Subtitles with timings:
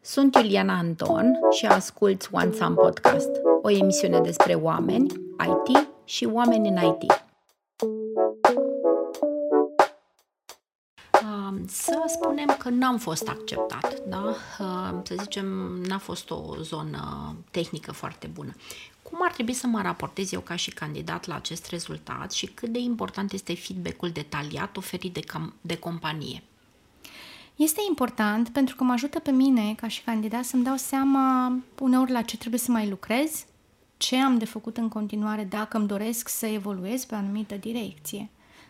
[0.00, 3.30] Sunt Iuliana Anton și asculți One Sun Podcast,
[3.62, 5.06] o emisiune despre oameni,
[5.46, 7.27] IT și oameni în IT.
[11.68, 14.34] Să spunem că n-am fost acceptat, da?
[15.04, 15.46] Să zicem,
[15.86, 18.54] n-a fost o zonă tehnică foarte bună.
[19.02, 22.68] Cum ar trebui să mă raportez eu ca și candidat la acest rezultat și cât
[22.68, 26.42] de important este feedback-ul detaliat oferit de, cam, de companie?
[27.56, 32.10] Este important pentru că mă ajută pe mine, ca și candidat, să-mi dau seama uneori
[32.10, 33.44] la ce trebuie să mai lucrez,
[33.96, 38.28] ce am de făcut în continuare dacă îmi doresc să evoluez pe o anumită direcție.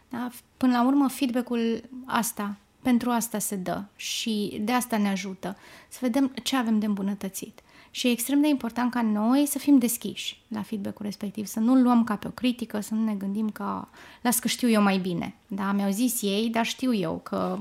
[0.09, 0.29] Da?
[0.57, 2.57] Până la urmă, feedback-ul asta,
[2.89, 5.57] pentru asta se dă și de asta ne ajută
[5.89, 7.61] să vedem ce avem de îmbunătățit.
[7.91, 11.83] Și e extrem de important ca noi să fim deschiși la feedback-ul respectiv, să nu-l
[11.83, 13.89] luăm ca pe o critică, să nu ne gândim ca
[14.23, 15.35] las că știu eu mai bine.
[15.47, 17.59] Da, mi-au zis ei, dar știu eu că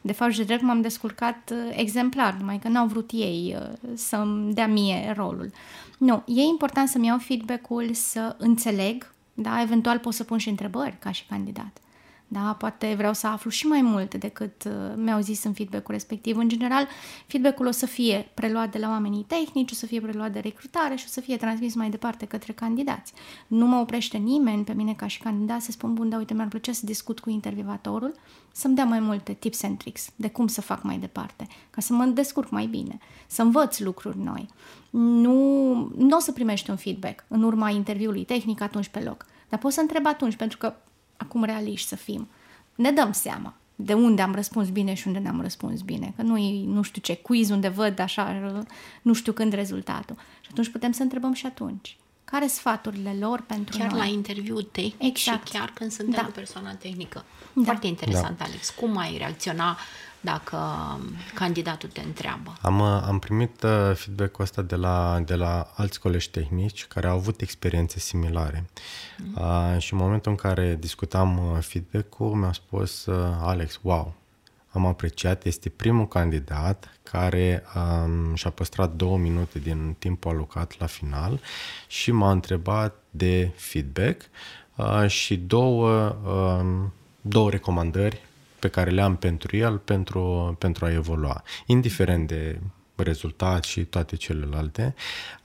[0.00, 3.78] de fapt și de drept m-am descurcat uh, exemplar, numai că n-au vrut ei uh,
[3.94, 5.50] să-mi dea mie rolul.
[5.98, 10.98] Nu, e important să-mi iau feedback-ul, să înțeleg, da, eventual pot să pun și întrebări
[10.98, 11.80] ca și candidat.
[12.28, 12.54] Da?
[12.58, 16.36] Poate vreau să aflu și mai mult decât uh, mi-au zis în feedback-ul respectiv.
[16.36, 16.88] În general,
[17.26, 20.94] feedback-ul o să fie preluat de la oamenii tehnici, o să fie preluat de recrutare
[20.94, 23.12] și o să fie transmis mai departe către candidați.
[23.46, 26.48] Nu mă oprește nimeni pe mine ca și candidat să spun, bun, da, uite, mi-ar
[26.48, 28.14] plăcea să discut cu intervievatorul,
[28.52, 31.92] să-mi dea mai multe tips and tricks de cum să fac mai departe, ca să
[31.92, 34.48] mă descurc mai bine, să învăț lucruri noi.
[34.90, 39.58] Nu, nu o să primești un feedback în urma interviului tehnic atunci pe loc, dar
[39.58, 40.74] poți să întreb atunci, pentru că
[41.16, 42.28] acum realiști să fim,
[42.74, 46.12] ne dăm seama de unde am răspuns bine și unde n-am răspuns bine.
[46.16, 48.32] Că nu e, nu știu ce, quiz unde văd așa,
[49.02, 50.16] nu știu când rezultatul.
[50.40, 51.96] Și atunci putem să întrebăm și atunci.
[52.24, 53.98] Care sfaturile lor pentru chiar noi?
[53.98, 55.46] la interviu tehnic exact.
[55.46, 56.26] și chiar când suntem da.
[56.26, 57.24] cu persoana tehnică.
[57.52, 57.62] Da.
[57.62, 58.44] Foarte interesant, da.
[58.44, 58.70] Alex.
[58.70, 59.78] Cum ai reacționa
[60.26, 60.58] dacă
[61.34, 62.56] candidatul te întreabă.
[62.60, 67.16] Am, am primit uh, feedback-ul ăsta de la, de la alți colegi tehnici care au
[67.16, 68.64] avut experiențe similare.
[69.18, 69.34] Mm.
[69.34, 74.14] Uh, și în momentul în care discutam uh, feedback-ul, mi-a spus uh, Alex, wow,
[74.76, 80.86] am apreciat, este primul candidat care um, și-a păstrat două minute din timpul alocat la
[80.86, 81.40] final
[81.86, 84.22] și m-a întrebat de feedback
[84.76, 86.88] uh, și două, uh,
[87.20, 88.20] două recomandări
[88.66, 92.60] pe care le am pentru el pentru, pentru a evolua, indiferent de
[92.94, 94.94] rezultat și toate celelalte.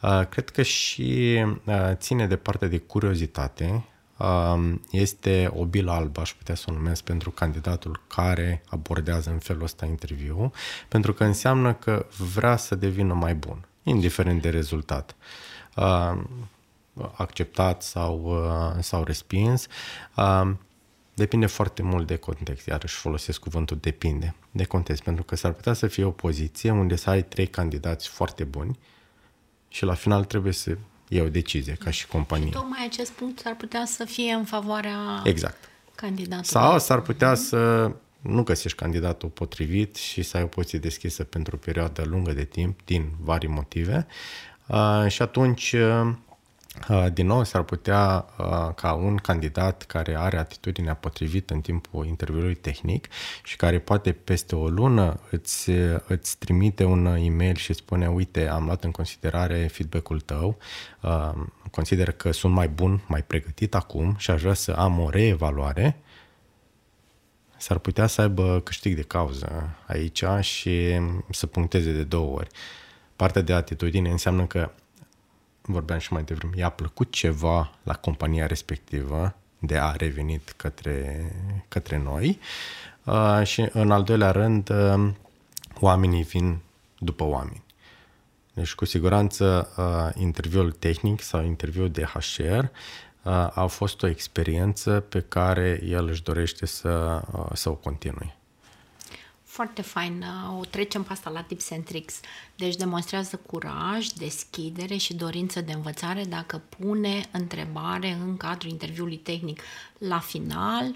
[0.02, 3.86] Uh, cred că și uh, ține de partea de curiozitate.
[4.18, 9.40] Uh, este o bilă albă, aș putea să o numesc, pentru candidatul care abordează în
[9.40, 10.52] felul ăsta interviu,
[10.88, 15.16] pentru că înseamnă că vrea să devină mai bun, indiferent de rezultat
[17.16, 18.44] acceptat sau,
[18.80, 19.68] sau respins.
[21.22, 25.74] Depinde foarte mult de context, iarăși folosesc cuvântul depinde de context, pentru că s-ar putea
[25.74, 28.80] să fie o poziție unde să ai trei candidați foarte buni
[29.68, 30.78] și la final trebuie să
[31.08, 32.46] iei o decizie ca și companie.
[32.46, 35.70] Și tocmai acest punct s-ar putea să fie în favoarea exact.
[35.96, 36.46] candidatului.
[36.46, 41.56] Sau s-ar putea să nu găsești candidatul potrivit și să ai o poziție deschisă pentru
[41.56, 44.08] o perioadă lungă de timp din vari motive
[44.68, 46.31] uh, și atunci uh, Uh,
[47.14, 52.56] din nou, s-ar putea uh, ca un candidat care are atitudinea potrivită în timpul interviului
[52.56, 53.08] tehnic
[53.44, 55.70] și care poate peste o lună îți,
[56.08, 60.58] îți trimite un e-mail și spune uite, am luat în considerare feedback-ul tău,
[61.02, 61.32] uh,
[61.72, 65.98] consider că sunt mai bun, mai pregătit acum și aș vrea să am o reevaluare,
[67.58, 71.00] s-ar putea să aibă câștig de cauză aici și
[71.30, 72.48] să puncteze de două ori.
[73.16, 74.72] Partea de atitudine înseamnă că
[75.62, 81.32] vorbeam și mai devreme, i-a plăcut ceva la compania respectivă de a revenit către,
[81.68, 82.40] către noi
[83.04, 85.10] uh, și în al doilea rând uh,
[85.80, 86.58] oamenii vin
[86.98, 87.64] după oameni.
[88.54, 92.68] Deci cu siguranță uh, interviul tehnic sau interviul de HR uh,
[93.54, 98.36] a fost o experiență pe care el își dorește să, uh, să o continue
[99.62, 100.26] foarte fain.
[100.60, 102.20] O trecem pe asta la tips and tricks.
[102.56, 109.62] Deci demonstrează curaj, deschidere și dorință de învățare dacă pune întrebare în cadrul interviului tehnic.
[109.98, 110.96] La final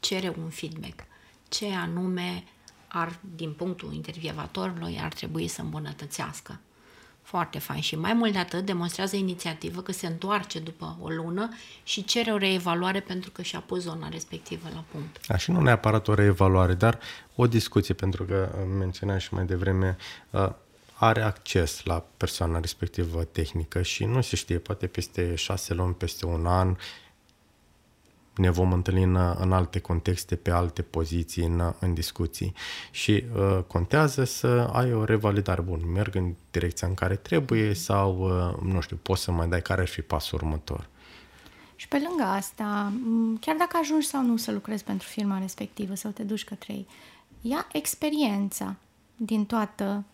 [0.00, 1.04] cere un feedback.
[1.48, 2.44] Ce anume
[2.88, 6.60] ar, din punctul intervievatorului, ar trebui să îmbunătățească.
[7.28, 11.48] Foarte fain și mai mult de atât demonstrează inițiativă că se întoarce după o lună
[11.82, 15.16] și cere o reevaluare pentru că și-a pus zona respectivă la punct.
[15.26, 16.98] A, și nu neapărat o reevaluare, dar
[17.34, 19.96] o discuție, pentru că menționa și mai devreme,
[20.94, 26.26] are acces la persoana respectivă tehnică și nu se știe, poate peste șase luni, peste
[26.26, 26.76] un an,
[28.38, 32.52] ne vom întâlni în, în alte contexte, pe alte poziții, în, în discuții.
[32.90, 35.60] Și uh, contează să ai o revalidare.
[35.60, 39.62] Bun, merg în direcția în care trebuie sau, uh, nu știu, poți să mai dai
[39.62, 40.88] care ar fi pasul următor.
[41.76, 42.92] Și pe lângă asta,
[43.40, 46.86] chiar dacă ajungi sau nu să lucrezi pentru firma respectivă sau te duci către ei,
[47.40, 48.76] ia experiența
[49.16, 50.04] din toată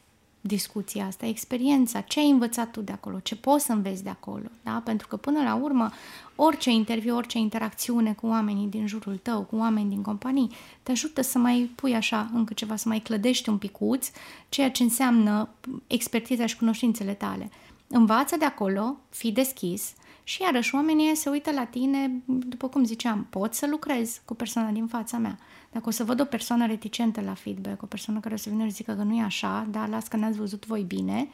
[0.47, 4.47] discuția asta, experiența, ce ai învățat tu de acolo, ce poți să înveți de acolo,
[4.63, 4.83] da?
[4.85, 5.91] Pentru că până la urmă,
[6.37, 10.51] orice interviu, orice interacțiune cu oamenii din jurul tău, cu oameni din companii,
[10.83, 14.11] te ajută să mai pui așa încă ceva, să mai clădești un picuț,
[14.49, 15.49] ceea ce înseamnă
[15.87, 17.51] expertiza și cunoștințele tale.
[17.89, 19.93] Învață de acolo, fii deschis,
[20.25, 24.71] și iarăși oamenii se uită la tine, după cum ziceam, pot să lucrez cu persoana
[24.71, 25.39] din fața mea.
[25.75, 28.65] Dacă o să văd o persoană reticentă la feedback, o persoană care o să vină
[28.65, 31.29] și zică că nu e așa, dar las că n-ați văzut voi bine,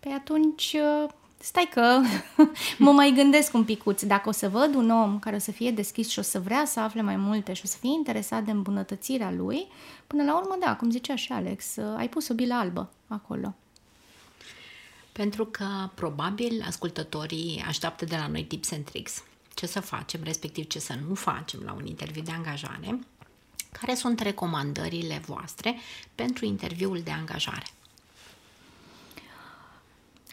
[0.00, 2.00] pe atunci uh, stai că
[2.84, 4.02] mă mai gândesc un picuț.
[4.02, 6.64] Dacă o să văd un om care o să fie deschis și o să vrea
[6.64, 9.66] să afle mai multe și o să fie interesat de îmbunătățirea lui,
[10.06, 13.54] până la urmă, da, cum zicea și Alex, uh, ai pus o bilă albă acolo.
[15.12, 19.22] Pentru că probabil ascultătorii așteaptă de la noi tips and tricks.
[19.54, 22.98] Ce să facem, respectiv ce să nu facem la un interviu de angajare,
[23.80, 25.76] care sunt recomandările voastre
[26.14, 27.66] pentru interviul de angajare?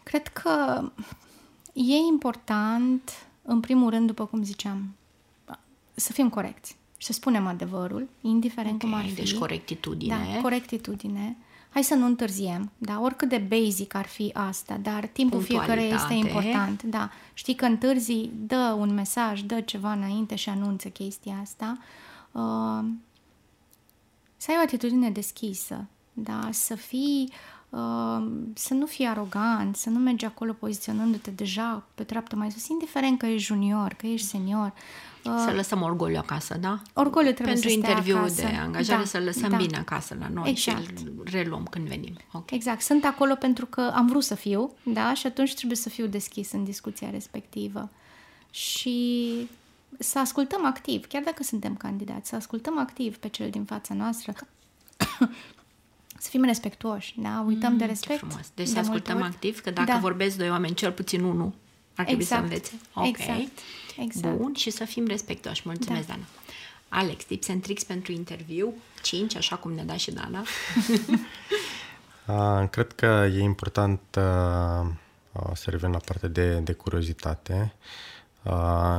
[0.03, 0.83] Cred că
[1.73, 4.95] e important, în primul rând, după cum ziceam,
[5.93, 9.13] să fim corecți și să spunem adevărul, indiferent okay, cum ar fi.
[9.13, 10.29] Deci corectitudine.
[10.33, 11.37] Da, corectitudine
[11.73, 16.13] hai să nu întârziem, da, oricât de basic ar fi asta, dar timpul fiecare este
[16.13, 17.11] important, da.
[17.33, 21.77] Știi că întârzi, dă un mesaj, dă ceva înainte și anunță chestia asta.
[22.31, 22.85] Uh,
[24.41, 27.31] să ai o atitudine deschisă, da, să fii,
[27.69, 32.67] uh, să nu fii arogant, să nu mergi acolo poziționându-te deja pe treaptă mai sus,
[32.67, 34.73] indiferent că ești junior, că ești senior,
[35.23, 36.81] să uh, lăsăm orgoliu acasă, da?
[36.93, 38.41] Orgoliu trebuie Pentru să interviu acasă.
[38.41, 39.57] de angajare da, să lăsăm da.
[39.57, 40.97] bine acasă la noi exact.
[40.97, 42.17] și îl reluăm când venim.
[42.31, 42.57] Okay.
[42.57, 42.81] Exact.
[42.81, 45.13] Sunt acolo pentru că am vrut să fiu, da?
[45.13, 47.89] Și atunci trebuie să fiu deschis în discuția respectivă.
[48.49, 49.49] Și
[49.99, 54.33] să ascultăm activ, chiar dacă suntem candidați, să ascultăm activ pe cel din fața noastră,
[56.17, 57.43] să fim respectuoși, da?
[57.47, 58.19] Uităm mm, de respect.
[58.19, 58.51] Ce frumos.
[58.55, 59.97] Deci de să ascultăm activ, că dacă da.
[59.97, 61.53] vorbesc doi oameni, cel puțin unul
[61.95, 62.41] ar trebui exact.
[62.41, 62.71] să învețe.
[62.93, 63.09] Okay.
[63.09, 63.59] Exact.
[63.97, 64.37] exact.
[64.37, 65.61] Bun, și să fim respectoși.
[65.65, 66.13] Mulțumesc, da.
[66.13, 66.25] Dana.
[66.89, 70.43] Alex, tips and tricks pentru interviu, 5, așa cum ne-a dat și Dana.
[72.27, 74.87] uh, cred că e important uh,
[75.53, 78.10] să revin la partea de, de curiozitate, uh,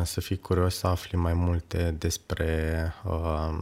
[0.03, 3.59] să fii curios să afli mai multe despre uh,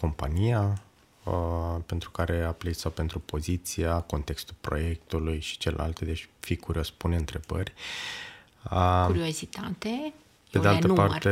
[0.00, 0.82] compania,
[1.24, 7.16] Uh, pentru care aplici sau pentru poziția, contextul proiectului și celelalte, deci fii curios, pune
[7.16, 7.72] întrebări.
[8.70, 10.12] Uh, Curiozitate.
[10.50, 11.30] Pe de altă parte,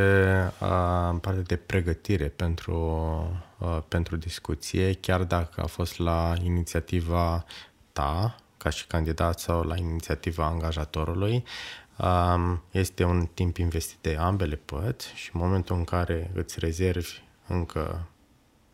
[1.09, 3.41] în parte de pregătire pentru,
[3.87, 7.45] pentru discuție, chiar dacă a fost la inițiativa
[7.91, 11.43] ta, ca și candidat sau la inițiativa angajatorului,
[12.71, 18.07] este un timp investit de ambele părți și în momentul în care îți rezervi încă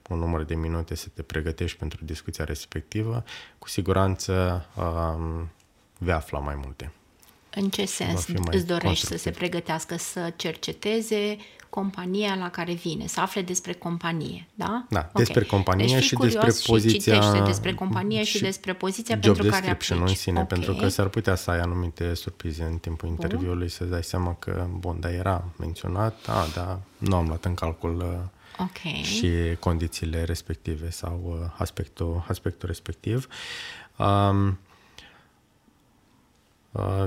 [0.09, 3.23] un număr de minute să te pregătești pentru discuția respectivă,
[3.59, 4.65] cu siguranță
[5.97, 6.91] vei afla mai multe.
[7.55, 11.37] În ce sens îți dorești să se pregătească, să cerceteze
[11.69, 14.85] compania la care vine, să afle despre companie, da?
[14.89, 15.11] Da, okay.
[15.13, 17.21] despre companie deci și despre poziția...
[17.21, 19.89] Și despre companie și, și despre poziția pentru care aplici.
[19.89, 20.47] în sine, okay.
[20.47, 23.17] pentru că s-ar putea să ai anumite surprize în timpul bun.
[23.21, 27.53] interviului, să dai seama că, bun, dar era menționat, a, dar nu am luat în
[27.53, 29.01] calcul uh, okay.
[29.03, 33.27] și condițiile respective sau uh, aspectul, aspectul respectiv.
[33.97, 34.68] Um, Uh,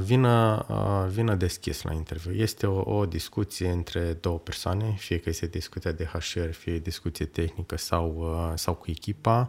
[0.02, 2.32] vină, uh, vină deschis la interviu.
[2.32, 7.24] Este o, o discuție între două persoane, fie că este discuția de HR, fie discuție
[7.24, 9.48] tehnică sau, uh, sau cu echipa.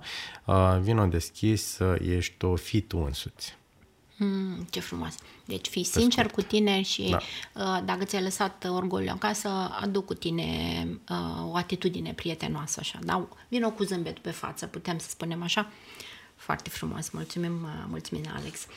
[0.81, 3.57] Vină deschis, ești tu, fii tu însuți.
[4.17, 5.15] Mm, ce frumos.
[5.45, 7.17] Deci fii sincer cu tine și da.
[7.63, 9.47] uh, dacă ți-ai lăsat orgoliu acasă,
[9.81, 13.27] aduc cu tine uh, o atitudine prietenoasă așa, da?
[13.47, 15.71] Vino cu zâmbetul pe față, putem să spunem așa.
[16.35, 17.09] Foarte frumos.
[17.09, 18.67] Mulțumim, uh, mulțumim Alex.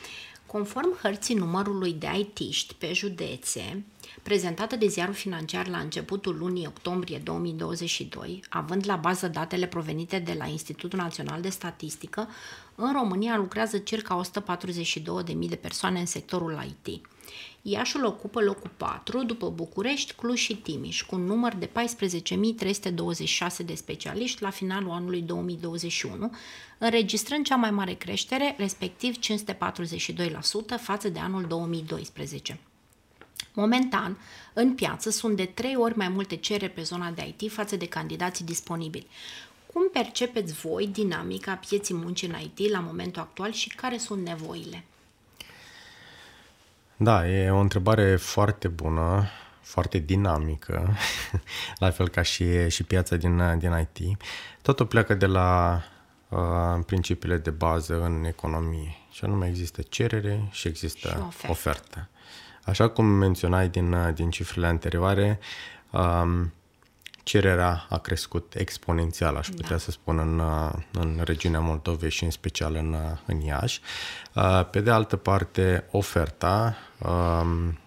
[0.47, 3.85] Conform hărții numărului de IT-ști pe județe,
[4.23, 10.35] prezentată de ziarul financiar la începutul lunii octombrie 2022, având la bază datele provenite de
[10.37, 12.27] la Institutul Național de Statistică,
[12.75, 14.21] în România lucrează circa
[15.27, 17.05] 142.000 de persoane în sectorul IT.
[17.61, 21.71] Iașul ocupă locul 4 după București, Cluj și Timiș, cu un număr de 14.326
[23.65, 26.31] de specialiști la finalul anului 2021,
[26.77, 29.19] înregistrând cea mai mare creștere, respectiv 542%
[30.79, 32.59] față de anul 2012.
[33.53, 34.17] Momentan,
[34.53, 37.87] în piață sunt de trei ori mai multe cereri pe zona de IT față de
[37.87, 39.07] candidații disponibili.
[39.73, 44.83] Cum percepeți voi dinamica pieții muncii în IT la momentul actual și care sunt nevoile?
[46.97, 49.27] Da, e o întrebare foarte bună,
[49.61, 50.97] foarte dinamică,
[51.79, 54.17] la fel ca și, și piața din, din IT.
[54.61, 55.81] Totul pleacă de la
[56.29, 61.51] uh, principiile de bază în economie, și anume există cerere și există și ofertă.
[61.51, 62.09] ofertă.
[62.63, 65.39] Așa cum menționai din, din cifrele anterioare,
[65.91, 66.53] um,
[67.27, 69.77] cererea a crescut exponențial, aș putea da.
[69.77, 70.41] să spun, în,
[70.91, 73.81] în regiunea Moldovei și în special în, în Iași.
[74.71, 77.79] Pe de altă parte, oferta, um,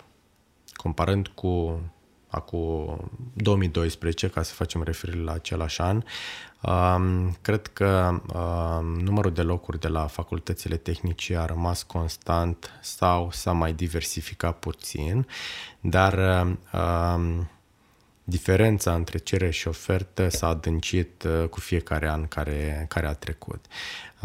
[0.73, 1.81] comparând cu
[2.29, 6.03] acum 2012, ca să facem referire la același an,
[6.63, 13.31] um, cred că um, numărul de locuri de la facultățile tehnice a rămas constant sau
[13.33, 15.27] s-a mai diversificat puțin,
[15.81, 16.47] dar
[18.25, 23.65] diferența între cerere și ofertă s-a adâncit uh, cu fiecare an care, care a trecut.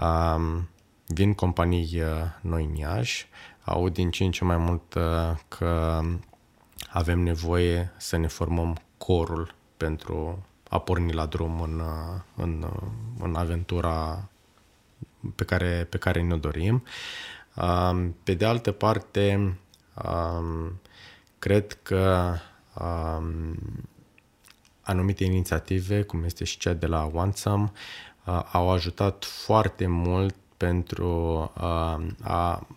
[0.01, 0.69] Um,
[1.07, 2.07] vin companii uh,
[2.41, 3.27] noi în Iași,
[3.63, 5.03] aud din ce în ce mai mult uh,
[5.47, 6.01] că
[6.89, 11.81] avem nevoie să ne formăm corul pentru a porni la drum în,
[12.35, 12.65] în,
[13.19, 14.29] în aventura
[15.35, 16.83] pe care, pe care ne-o dorim.
[17.55, 19.57] Um, pe de altă parte,
[20.03, 20.79] um,
[21.39, 22.33] cred că
[24.81, 27.71] anumite inițiative, cum este și cea de la OneSum,
[28.25, 32.67] uh, au ajutat foarte mult pentru uh, a,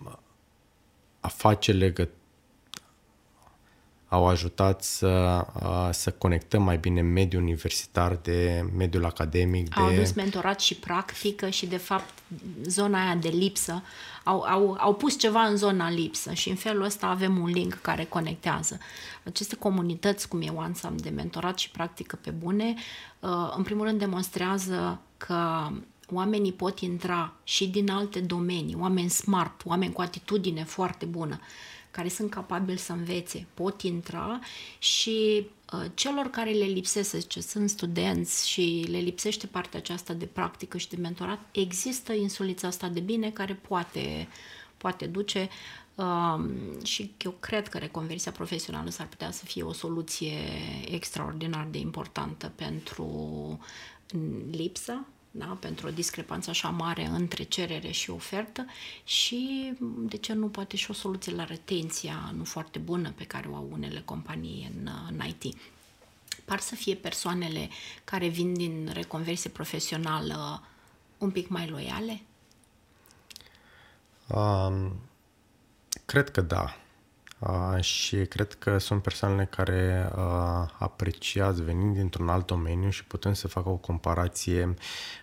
[1.20, 2.16] a face legături
[4.08, 9.78] au ajutat să, uh, să conectăm mai bine mediul universitar de mediul academic.
[9.78, 9.94] Au de...
[9.94, 12.14] adus mentorat și practică și, de fapt,
[12.64, 13.82] zona aia de lipsă.
[14.24, 17.78] Au, au, au pus ceva în zona lipsă și în felul ăsta avem un link
[17.82, 18.78] care conectează.
[19.24, 22.74] Aceste comunități, cum e OneSam, de mentorat și practică pe bune,
[23.20, 25.68] uh, în primul rând demonstrează că
[26.10, 31.40] oamenii pot intra și din alte domenii, oameni smart, oameni cu atitudine foarte bună
[31.90, 34.40] care sunt capabili să învețe pot intra
[34.78, 40.26] și uh, celor care le lipsesc, ce sunt studenți și le lipsește partea aceasta de
[40.26, 44.28] practică și de mentorat, există insulița asta de bine care poate,
[44.76, 45.48] poate duce
[45.94, 46.44] uh,
[46.84, 50.38] și eu cred că reconversia profesională s-ar putea să fie o soluție
[50.90, 53.08] extraordinar de importantă pentru
[54.50, 55.06] lipsa
[55.38, 55.56] da?
[55.60, 58.66] pentru o discrepanță așa mare între cerere și ofertă
[59.04, 63.48] și, de ce nu, poate și o soluție la retenția nu foarte bună pe care
[63.48, 65.56] o au unele companii în, în IT.
[66.44, 67.68] Par să fie persoanele
[68.04, 70.62] care vin din reconversie profesională
[71.18, 72.20] un pic mai loiale?
[74.26, 74.96] Um,
[76.04, 76.76] cred că da.
[77.38, 83.32] Uh, și cred că sunt persoanele care uh, apreciază venind dintr-un alt domeniu și putem
[83.32, 84.74] să facă o comparație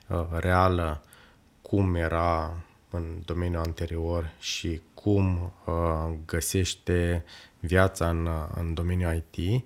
[0.07, 1.03] uh, reală
[1.61, 2.53] cum era
[2.89, 7.25] în domeniul anterior și cum uh, găsește
[7.59, 9.63] viața în, în domeniul IT.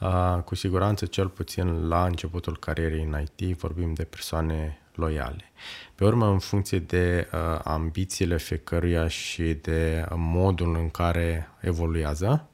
[0.00, 5.52] Uh, cu siguranță, cel puțin la începutul carierei în IT, vorbim de persoane loiale.
[5.94, 12.48] Pe urmă, în funcție de uh, ambițiile fiecăruia și de modul în care evoluează,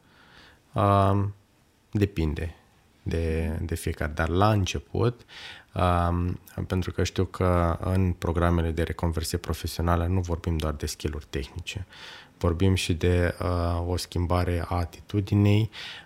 [0.72, 1.24] uh,
[1.90, 2.54] depinde
[3.02, 4.12] de, de fiecare.
[4.14, 5.20] Dar la început,
[5.74, 6.32] uh,
[6.66, 11.86] pentru că știu că în programele de reconversie profesională nu vorbim doar de skill-uri tehnice,
[12.38, 16.03] vorbim și de uh, o schimbare a atitudinii, Uh,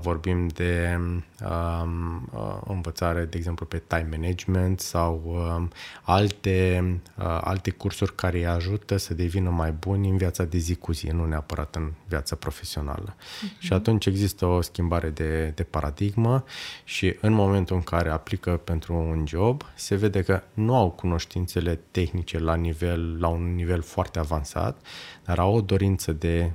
[0.00, 0.98] vorbim de
[1.44, 5.68] um, uh, învățare, de exemplu, pe time management sau uh,
[6.02, 6.84] alte,
[7.18, 10.92] uh, alte cursuri care îi ajută să devină mai buni în viața de zi cu
[10.92, 13.14] zi, nu neapărat în viața profesională.
[13.14, 13.58] Uh-huh.
[13.58, 16.44] Și atunci există o schimbare de, de paradigmă
[16.84, 21.80] și în momentul în care aplică pentru un job, se vede că nu au cunoștințele
[21.90, 24.86] tehnice la, nivel, la un nivel foarte avansat,
[25.24, 26.52] dar au o dorință de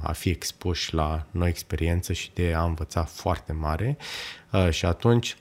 [0.00, 3.96] a fi expuși la noi experiențe și de a învăța foarte mare
[4.52, 5.36] uh, și atunci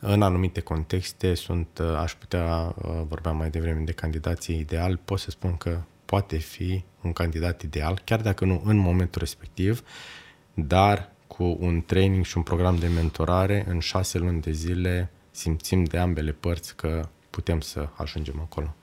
[0.00, 5.18] în anumite contexte sunt, uh, aș putea, uh, vorbeam mai devreme de candidații ideal, pot
[5.18, 9.82] să spun că poate fi un candidat ideal, chiar dacă nu în momentul respectiv,
[10.54, 15.84] dar cu un training și un program de mentorare în șase luni de zile simțim
[15.84, 18.74] de ambele părți că putem să ajungem acolo.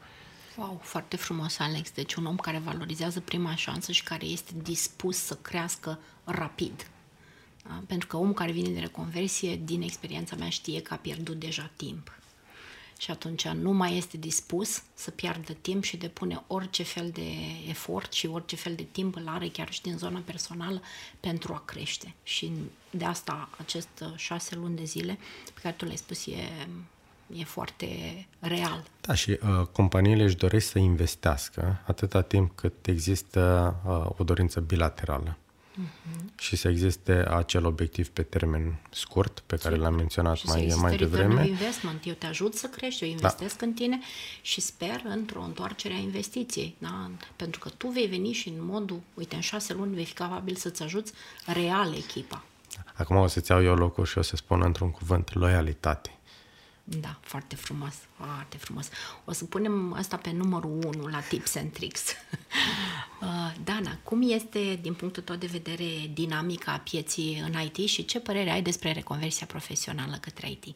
[0.58, 1.92] Wow, foarte frumos, Alex.
[1.92, 6.88] Deci un om care valorizează prima șansă și care este dispus să crească rapid.
[7.64, 7.84] Da?
[7.88, 11.72] Pentru că omul care vine de reconversie, din experiența mea, știe că a pierdut deja
[11.76, 12.18] timp.
[13.00, 17.32] și atunci nu mai este dispus să piardă timp și depune orice fel de
[17.68, 20.82] efort și orice fel de timp îl are chiar și din zona personală
[21.20, 22.14] pentru a crește.
[22.24, 22.52] Și
[22.90, 25.18] de asta acest șase luni de zile
[25.54, 26.68] pe care tu le-ai spus e,
[27.38, 27.88] e foarte
[28.40, 28.84] real.
[29.02, 34.60] Da, și uh, companiile își doresc să investească atâta timp cât există uh, o dorință
[34.60, 35.38] bilaterală
[35.82, 36.40] uh-huh.
[36.40, 40.96] și să existe acel obiectiv pe termen scurt pe care l-am menționat și mai, mai
[40.98, 41.48] devreme.
[41.48, 42.06] investment.
[42.06, 43.16] Eu te ajut să crești, eu da.
[43.16, 43.66] investesc da.
[43.66, 44.00] în tine
[44.42, 46.76] și sper într-o întoarcere a investiției.
[46.78, 47.10] Da?
[47.36, 50.56] Pentru că tu vei veni și în modul, uite, în șase luni vei fi capabil
[50.56, 51.14] să-ți ajuți
[51.46, 52.44] real echipa.
[52.94, 56.15] Acum o să-ți iau eu locul și o să spun într-un cuvânt loialitate.
[56.88, 58.90] Da, foarte frumos, foarte frumos.
[59.26, 62.04] O să punem asta pe numărul 1 la Tips and Tricks.
[63.22, 68.20] Uh, Dana, cum este, din punctul tău de vedere, dinamica pieții în IT și ce
[68.20, 70.76] părere ai despre reconversia profesională către IT?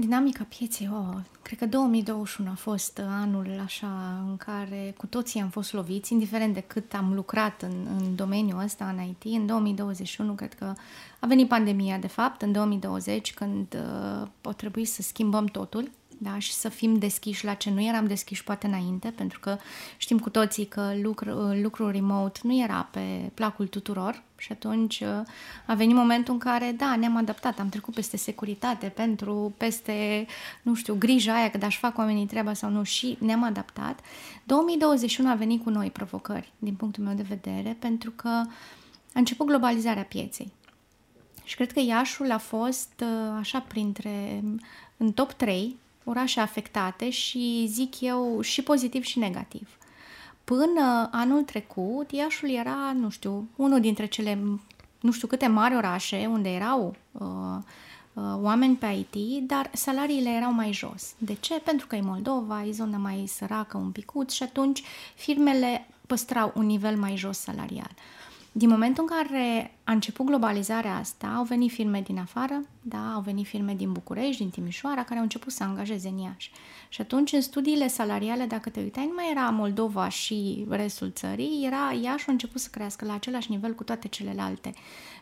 [0.00, 5.48] Dinamica pieței, oh, cred că 2021 a fost anul așa în care cu toții am
[5.48, 9.34] fost loviți, indiferent de cât am lucrat în, în domeniul ăsta, în IT.
[9.38, 10.74] În 2021 cred că
[11.20, 13.76] a venit pandemia, de fapt, în 2020, când
[14.22, 15.90] uh, o trebui să schimbăm totul
[16.22, 16.38] da?
[16.38, 19.56] și să fim deschiși la ce nu eram deschiși poate înainte, pentru că
[19.96, 21.30] știm cu toții că lucru,
[21.62, 25.08] lucrul remote nu era pe placul tuturor și atunci uh,
[25.66, 30.26] a venit momentul în care, da, ne-am adaptat, am trecut peste securitate, pentru, peste,
[30.62, 34.00] nu știu, grija aia că aș fac oamenii treaba sau nu și ne-am adaptat.
[34.44, 38.48] 2021 a venit cu noi provocări, din punctul meu de vedere, pentru că a
[39.12, 40.52] început globalizarea pieței.
[41.44, 44.44] Și cred că Iașul a fost uh, așa printre,
[44.96, 49.68] în top 3 orașe afectate și zic eu și pozitiv și negativ.
[50.56, 54.38] Până anul trecut, Iașul era, nu știu, unul dintre cele
[55.00, 57.22] nu știu câte mari orașe unde erau uh,
[58.12, 61.14] uh, oameni pe IT, dar salariile erau mai jos.
[61.18, 61.60] De ce?
[61.60, 64.82] Pentru că e Moldova, e zona mai săracă un picuț și atunci
[65.14, 67.90] firmele păstrau un nivel mai jos salarial.
[68.52, 73.20] Din momentul în care a început globalizarea asta, au venit firme din afară, da, au
[73.20, 76.50] venit firme din București, din Timișoara, care au început să angajeze în Iași.
[76.88, 81.62] Și atunci, în studiile salariale, dacă te uitai, nu mai era Moldova și restul țării,
[81.66, 84.74] era Iași a început să crească la același nivel cu toate celelalte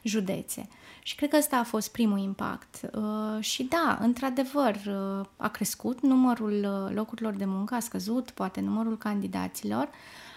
[0.02, 0.68] județe.
[1.02, 2.80] Și cred că ăsta a fost primul impact.
[2.94, 8.60] Uh, și da, într-adevăr, uh, a crescut numărul uh, locurilor de muncă, a scăzut poate
[8.60, 10.27] numărul candidaților, uh,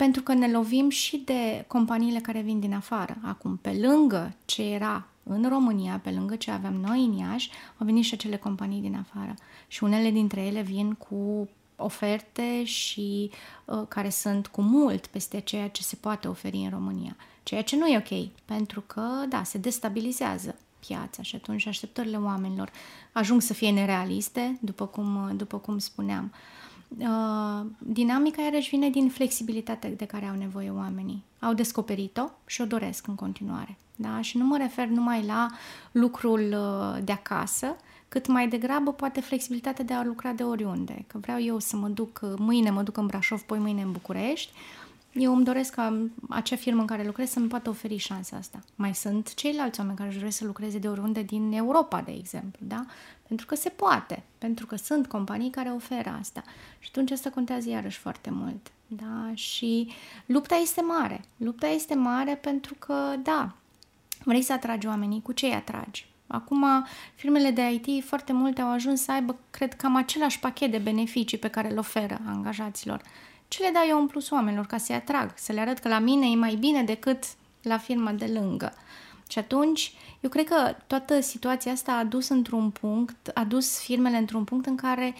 [0.00, 3.16] pentru că ne lovim și de companiile care vin din afară.
[3.22, 7.86] Acum, pe lângă ce era în România, pe lângă ce aveam noi în Iași, au
[7.86, 9.34] venit și acele companii din afară.
[9.68, 13.30] Și unele dintre ele vin cu oferte și
[13.64, 17.16] uh, care sunt cu mult peste ceea ce se poate oferi în România.
[17.42, 22.70] Ceea ce nu e ok, pentru că, da, se destabilizează piața și atunci așteptările oamenilor
[23.12, 26.32] ajung să fie nerealiste, după cum, după cum spuneam.
[26.32, 26.69] Uh, Uh,
[27.78, 31.22] dinamica iarăși vine din flexibilitatea de care au nevoie oamenii.
[31.40, 33.76] Au descoperit-o și o doresc în continuare.
[33.96, 34.20] Da?
[34.20, 35.50] Și nu mă refer numai la
[35.92, 37.76] lucrul uh, de acasă,
[38.08, 41.04] cât mai degrabă poate flexibilitatea de a lucra de oriunde.
[41.06, 43.92] Că vreau eu să mă duc, uh, mâine mă duc în Brașov, poi mâine în
[43.92, 44.52] București,
[45.12, 48.60] eu îmi doresc ca acea firmă în care lucrez să-mi poată oferi șansa asta.
[48.74, 52.66] Mai sunt ceilalți oameni care își doresc să lucreze de oriunde din Europa, de exemplu,
[52.66, 52.84] da?
[53.30, 56.42] Pentru că se poate, pentru că sunt companii care oferă asta.
[56.78, 58.70] Și atunci asta contează iarăși foarte mult.
[58.86, 59.34] Da?
[59.34, 59.92] Și
[60.26, 61.24] lupta este mare.
[61.36, 63.52] Lupta este mare pentru că, da,
[64.24, 66.08] vrei să atragi oamenii, cu ce îi atragi?
[66.26, 70.78] Acum, firmele de IT foarte multe au ajuns să aibă, cred, cam același pachet de
[70.78, 73.02] beneficii pe care îl oferă angajaților.
[73.48, 75.32] Ce le dau eu în plus oamenilor ca să-i atrag?
[75.34, 77.24] Să le arăt că la mine e mai bine decât
[77.62, 78.72] la firma de lângă.
[79.30, 84.16] Și atunci, eu cred că toată situația asta a dus într-un punct, a dus firmele
[84.16, 85.14] într-un punct în care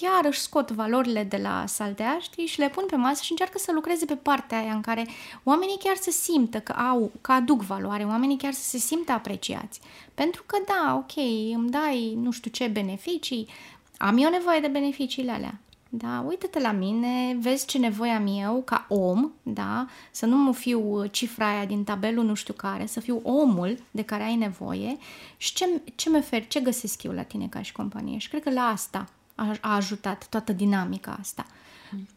[0.00, 3.58] chiar își scot valorile de la saltea, știi, și le pun pe masă și încearcă
[3.58, 5.06] să lucreze pe partea aia în care
[5.44, 9.80] oamenii chiar să simtă că au, că aduc valoare, oamenii chiar să se simtă apreciați.
[10.14, 11.24] Pentru că da, ok,
[11.54, 13.48] îmi dai nu știu ce beneficii,
[13.96, 15.60] am eu nevoie de beneficiile alea.
[15.88, 20.52] Da, uită-te la mine, vezi ce nevoie am eu ca om, da, să nu mă
[20.52, 24.96] fiu cifra aia din tabelul nu știu care, să fiu omul de care ai nevoie
[25.36, 28.18] și ce, ce mi oferi, ce găsesc eu la tine ca și companie.
[28.18, 31.46] Și cred că la asta a, a ajutat toată dinamica asta.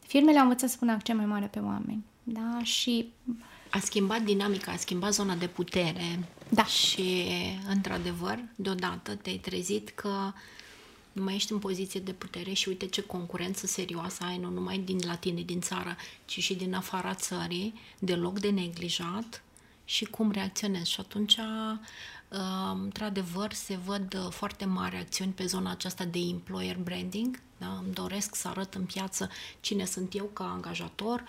[0.08, 3.12] Firmele au învățat să pună accent mai mare pe oameni, da, și...
[3.70, 6.66] A schimbat dinamica, a schimbat zona de putere da.
[6.66, 7.26] și,
[7.70, 10.32] într-adevăr, deodată te-ai trezit că
[11.12, 14.78] nu mai ești în poziție de putere și uite ce concurență serioasă ai, nu numai
[14.78, 15.95] din la tine, din țară,
[16.26, 19.43] ci și din afara țării, deloc de neglijat
[19.86, 20.86] și cum reacționez.
[20.86, 21.38] Și atunci,
[22.84, 27.80] într-adevăr, se văd foarte mari acțiuni pe zona aceasta de employer branding, da?
[27.84, 31.24] Îmi doresc să arăt în piață cine sunt eu ca angajator,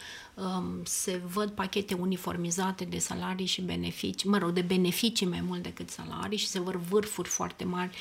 [0.84, 5.90] se văd pachete uniformizate de salarii și beneficii, mă rog, de beneficii mai mult decât
[5.90, 7.96] salarii și se văd vârfuri foarte mari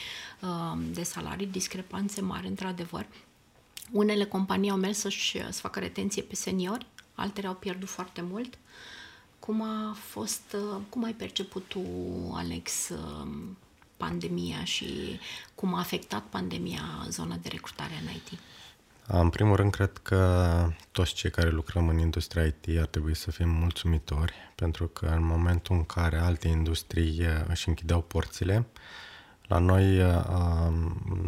[0.91, 3.05] de salarii, discrepanțe mari, într-adevăr.
[3.91, 6.85] Unele companii au mers să-și să facă retenție pe seniori,
[7.15, 8.57] altele au pierdut foarte mult.
[9.45, 10.55] Cum a fost,
[10.89, 11.81] cum ai perceput tu,
[12.33, 12.91] Alex,
[13.97, 15.19] pandemia și
[15.55, 18.39] cum a afectat pandemia zona de recrutare în IT?
[19.07, 23.31] În primul rând, cred că toți cei care lucrăm în industria IT ar trebui să
[23.31, 28.65] fim mulțumitori, pentru că în momentul în care alte industrii își închideau porțile,
[29.47, 29.97] la noi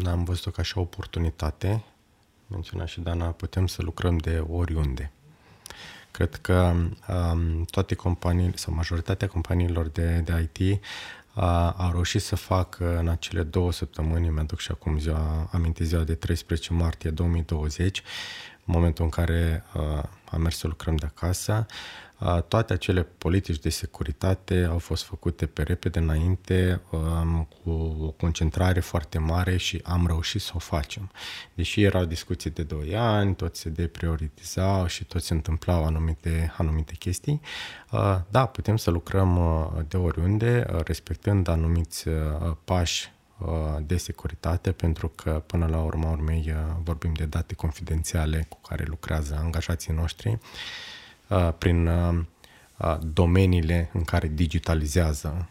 [0.01, 1.83] ne-am văzut-o ca și o oportunitate
[2.47, 5.11] menționa și Dana, putem să lucrăm de oriunde.
[6.13, 6.73] Cred că
[7.07, 10.79] um, toate companiile sau majoritatea companiilor de, de IT
[11.33, 16.03] a, a reușit să facă în acele două săptămâni, mi-aduc și acum ziua, aminte ziua
[16.03, 18.03] de 13 martie 2020,
[18.65, 21.65] în momentul în care uh, am mers să lucrăm de acasă,
[22.47, 27.69] toate acele politici de securitate au fost făcute pe repede înainte, um, cu
[28.01, 31.11] o concentrare foarte mare și am reușit să o facem.
[31.53, 36.93] Deși erau discuții de 2 ani, toți se deprioritizau și tot se întâmplau anumite, anumite
[36.93, 37.41] chestii,
[37.91, 42.05] uh, da, putem să lucrăm uh, de oriunde, uh, respectând anumiți
[42.63, 43.11] pași
[43.85, 49.39] de securitate, pentru că până la urma urmei vorbim de date confidențiale cu care lucrează
[49.41, 51.02] angajații noștri Uh,
[51.57, 52.19] prin uh,
[52.77, 55.47] uh, domeniile în care digitalizează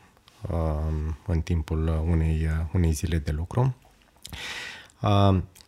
[1.27, 3.77] în timpul unei, unei zile de lucru.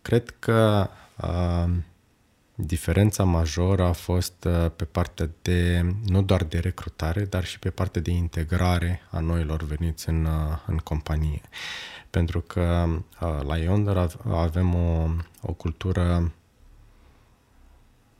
[0.03, 0.89] Cred că
[2.55, 8.01] diferența majoră a fost pe partea de, nu doar de recrutare, dar și pe partea
[8.01, 10.29] de integrare a noilor veniți în,
[10.67, 11.41] în companie.
[12.11, 12.87] Pentru că
[13.43, 15.09] la Yonder avem o,
[15.43, 16.33] o cultură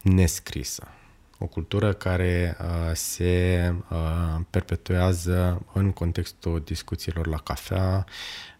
[0.03, 0.89] nescrisă
[1.39, 8.05] o cultură care uh, se uh, perpetuează în contextul discuțiilor la cafea,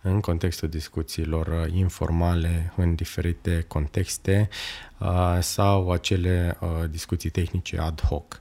[0.03, 4.49] în contextul discuțiilor uh, informale în diferite contexte
[4.99, 8.41] uh, sau acele uh, discuții tehnice ad hoc.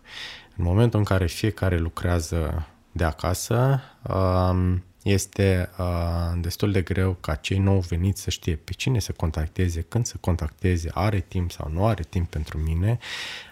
[0.57, 7.35] În momentul în care fiecare lucrează de acasă, uh, este uh, destul de greu ca
[7.35, 11.69] cei nou veniți să știe pe cine să contacteze, când să contacteze, are timp sau
[11.73, 12.99] nu are timp pentru mine,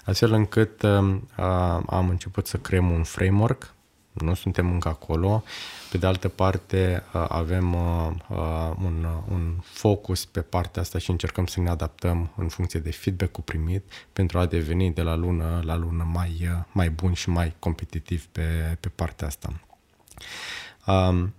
[0.06, 1.20] astfel încât uh,
[1.86, 3.74] am început să creăm un framework,
[4.12, 5.44] nu suntem încă acolo,
[5.92, 11.10] pe de altă parte uh, avem uh, uh, un, un focus pe partea asta și
[11.10, 13.84] încercăm să ne adaptăm în funcție de feedback-ul primit
[14.14, 18.26] pentru a deveni de la lună la lună mai, uh, mai bun și mai competitiv
[18.26, 19.54] pe, pe partea asta.
[20.86, 21.34] Um,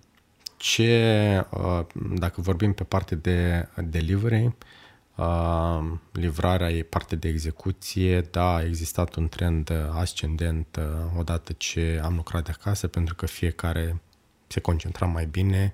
[0.62, 1.80] ce, uh,
[2.14, 4.54] dacă vorbim pe parte de delivery,
[5.14, 5.80] uh,
[6.12, 12.14] livrarea e parte de execuție, da, a existat un trend ascendent uh, odată ce am
[12.14, 14.00] lucrat de acasă, pentru că fiecare
[14.46, 15.72] se concentra mai bine,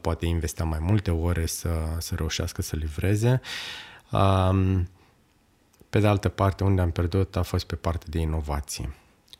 [0.00, 3.40] poate investea mai multe ore să, să reușească să livreze.
[4.10, 4.88] Um,
[5.90, 8.94] pe de altă parte, unde am pierdut a fost pe partea de inovație.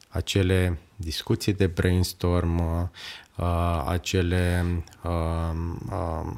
[0.09, 2.91] Acele discuții de brainstorm,
[3.39, 4.65] uh, acele
[5.03, 5.11] uh,
[5.91, 6.33] uh,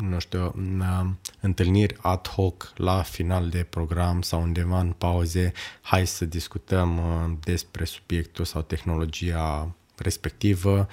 [0.00, 1.06] nu știu, uh,
[1.40, 7.36] întâlniri ad hoc la final de program sau undeva în pauze, hai să discutăm uh,
[7.40, 10.88] despre subiectul sau tehnologia respectivă,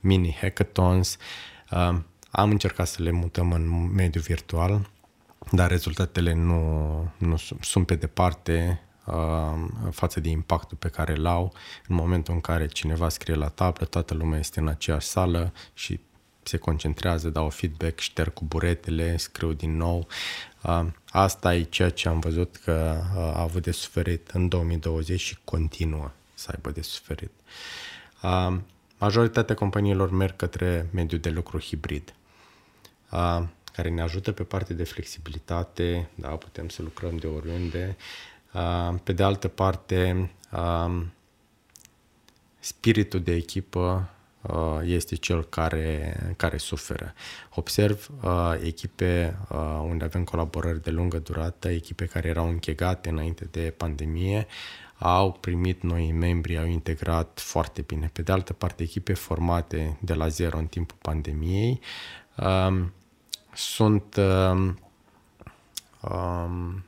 [0.00, 1.16] mini hackathons.
[1.70, 1.98] Uh,
[2.30, 4.90] am încercat să le mutăm în mediul virtual,
[5.52, 8.89] dar rezultatele nu, nu sunt, sunt pe departe Uh,
[9.90, 11.52] față de impactul pe care îl au
[11.88, 16.00] în momentul în care cineva scrie la tablă, toată lumea este în aceeași sală și
[16.42, 20.06] se concentrează, dau feedback, șterg cu buretele, scriu din nou.
[20.62, 25.20] Uh, asta e ceea ce am văzut că uh, a avut de suferit în 2020
[25.20, 27.30] și continuă să aibă de suferit.
[28.98, 32.14] Majoritatea companiilor merg către mediul de lucru hibrid,
[33.72, 37.96] care ne ajută pe partea de flexibilitate, da, putem să lucrăm de oriunde,
[39.02, 40.30] pe de altă parte,
[42.58, 44.08] spiritul de echipă
[44.82, 47.14] este cel care, care suferă.
[47.54, 48.10] Observ
[48.62, 49.36] echipe
[49.82, 54.46] unde avem colaborări de lungă durată, echipe care erau închegate înainte de pandemie,
[54.98, 58.10] au primit noi membri, au integrat foarte bine.
[58.12, 61.80] Pe de altă parte, echipe formate de la zero în timpul pandemiei
[63.54, 64.16] sunt
[66.00, 66.84] um,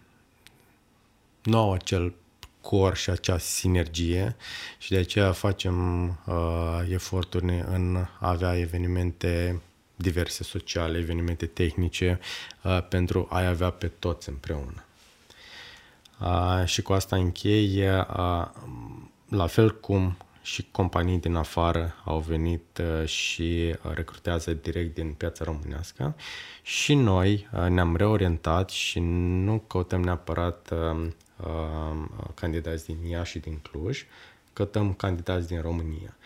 [1.42, 2.14] nu au acel
[2.61, 4.37] cor și acea sinergie
[4.78, 9.61] și de aceea facem uh, eforturi în a avea evenimente
[9.96, 12.20] diverse sociale, evenimente tehnice
[12.62, 14.85] uh, pentru a avea pe toți împreună.
[16.20, 18.46] Uh, și cu asta închei, uh,
[19.28, 25.44] la fel cum și companii din afară au venit uh, și recrutează direct din piața
[25.44, 26.16] românească
[26.62, 31.09] și noi uh, ne-am reorientat și nu căutăm neapărat uh,
[32.35, 34.05] candidați din Iași și din Cluj,
[34.53, 36.16] căutăm candidați din România.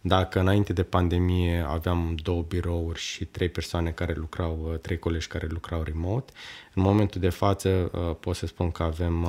[0.00, 5.46] Dacă înainte de pandemie aveam două birouri și trei persoane care lucrau, trei colegi care
[5.46, 6.32] lucrau remote,
[6.74, 7.68] în momentul de față
[8.20, 9.26] pot să spun că avem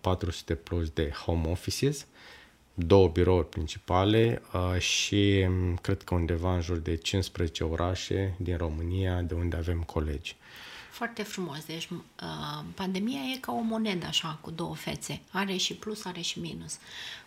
[0.00, 2.06] 400 plus de home offices,
[2.74, 8.56] două birouri principale uh, și um, cred că undeva în jur de 15 orașe din
[8.56, 10.36] România de unde avem colegi.
[10.92, 11.64] Foarte frumos.
[11.64, 15.20] Deci, uh, pandemia e ca o monedă așa, cu două fețe.
[15.30, 16.78] Are și plus, are și minus.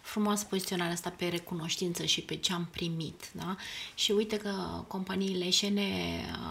[0.02, 3.56] Frumos poziționarea asta pe recunoștință și pe ce am primit, da?
[3.96, 5.90] Și uite că companiile șene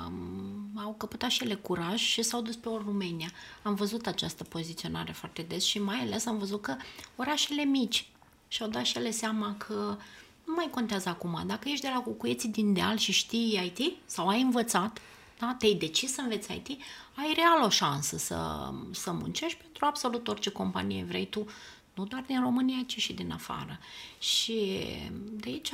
[0.07, 3.31] um, au căpătat și ele curaj și s-au dus pe o România.
[3.63, 6.77] Am văzut această poziționare foarte des și mai ales am văzut că
[7.17, 8.09] orașele mici,
[8.49, 9.97] și-au dat și ele seama că
[10.45, 11.43] nu mai contează acum.
[11.47, 15.01] Dacă ești de la cucuieții din deal și știi IT sau ai învățat,
[15.39, 15.57] da?
[15.59, 16.69] te-ai decis să înveți IT,
[17.15, 21.47] ai real o șansă să, să muncești pentru absolut orice companie vrei tu,
[21.95, 23.79] nu doar din România, ci și din afară.
[24.19, 24.87] Și
[25.31, 25.71] de aici,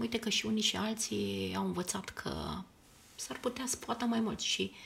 [0.00, 2.32] uite că și unii și alții au învățat că
[3.14, 4.78] s-ar putea să poată mai mult și uh,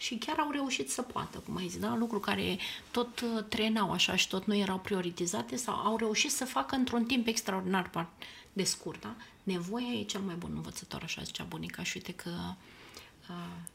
[0.00, 1.96] și chiar au reușit să poată, cum ai zis, da?
[1.96, 2.58] lucruri care
[2.90, 7.04] tot uh, trenau așa și tot nu erau prioritizate sau au reușit să facă într-un
[7.04, 8.08] timp extraordinar
[8.52, 9.00] de scurt.
[9.00, 9.14] Da?
[9.42, 12.30] Nevoia e cel mai bun învățător, așa zicea bunica și uite că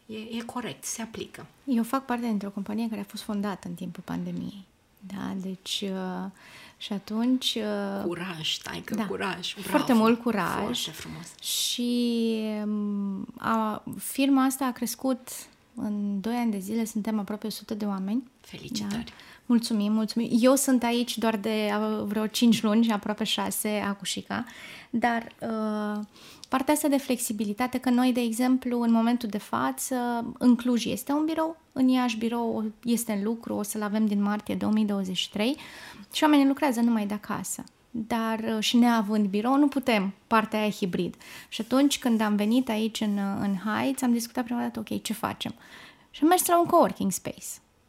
[0.08, 1.46] uh, e, e corect, se aplică.
[1.64, 4.66] Eu fac parte dintr-o companie care a fost fondată în timpul pandemiei.
[5.00, 6.32] Da, deci uh,
[6.78, 7.56] și atunci...
[7.56, 9.54] Uh, curaj, stai că da, curaj.
[9.54, 10.62] Bravo, foarte mult curaj.
[10.62, 11.40] Foarte frumos.
[11.40, 15.30] Și um, a, firma asta a crescut
[15.76, 18.24] în 2 ani de zile suntem aproape 100 de oameni.
[18.42, 19.04] Felicitări!
[19.04, 19.12] Da?
[19.46, 20.30] Mulțumim, mulțumim.
[20.32, 21.72] Eu sunt aici doar de
[22.04, 24.46] vreo 5 luni, aproape 6, Acușica,
[24.90, 26.04] dar uh,
[26.50, 29.96] partea asta de flexibilitate, că noi, de exemplu, în momentul de față,
[30.38, 34.22] în Cluj este un birou, în Iași birou este în lucru, o să-l avem din
[34.22, 35.58] martie 2023
[36.14, 37.64] și oamenii lucrează numai de acasă
[37.98, 41.16] dar uh, și neavând birou, nu putem partea aia hibrid.
[41.50, 45.02] Și atunci când am venit aici în, uh, în Heights, am discutat prima dată, ok,
[45.02, 45.54] ce facem?
[46.10, 47.48] Și am mers la un coworking space.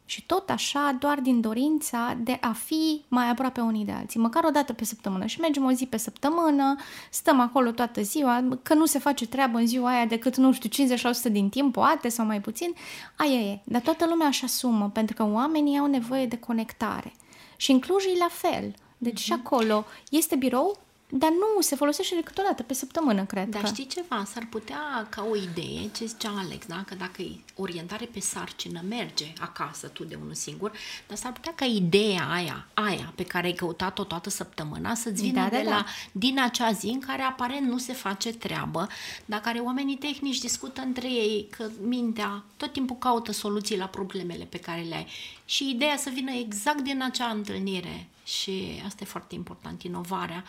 [0.09, 4.43] Și tot așa, doar din dorința de a fi mai aproape unii de alții, măcar
[4.43, 5.25] o dată pe săptămână.
[5.25, 6.75] Și mergem o zi pe săptămână,
[7.09, 10.85] stăm acolo toată ziua, că nu se face treabă în ziua aia decât, nu știu,
[11.29, 12.73] 50% din timp, poate sau mai puțin,
[13.15, 13.59] aia e.
[13.63, 17.13] Dar toată lumea așa asumă, pentru că oamenii au nevoie de conectare.
[17.55, 18.73] Și în Cluj e la fel.
[18.97, 19.23] Deci uh-huh.
[19.23, 20.77] și acolo este birou,
[21.09, 23.67] dar nu se folosește decât o dată pe săptămână, cred Dar că.
[23.67, 24.23] știi ceva?
[24.33, 26.83] S-ar putea ca o idee, ce zicea Alex, da?
[26.87, 30.71] că dacă e orientare pe sarcină, merge acasă tu de unul singur,
[31.07, 35.41] dar s-ar putea ca ideea aia, aia pe care ai căutat-o toată săptămâna să-ți vină
[35.41, 35.69] da, da, de da.
[35.69, 38.87] la, din acea zi în care aparent nu se face treabă,
[39.25, 44.43] dar care oamenii tehnici discută între ei, că mintea tot timpul caută soluții la problemele
[44.43, 45.07] pe care le ai.
[45.45, 50.43] Și ideea să vină exact din acea întâlnire și asta e foarte important, inovarea.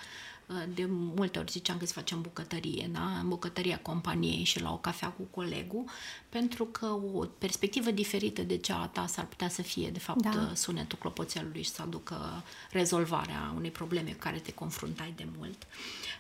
[0.75, 3.19] De multe ori ziceam că să facem bucătărie, da?
[3.19, 5.85] în bucătăria companiei și la o cafea cu colegul,
[6.29, 10.23] pentru că o perspectivă diferită de cea a ta s-ar putea să fie, de fapt,
[10.23, 10.51] da.
[10.55, 15.67] sunetul clopoțelului și să aducă rezolvarea unei probleme cu care te confruntai de mult.